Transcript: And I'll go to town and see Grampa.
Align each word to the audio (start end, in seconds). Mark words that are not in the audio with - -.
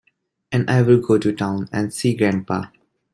And 0.51 0.67
I'll 0.67 0.97
go 0.99 1.19
to 1.19 1.31
town 1.31 1.69
and 1.71 1.93
see 1.93 2.15
Grampa. 2.15 2.71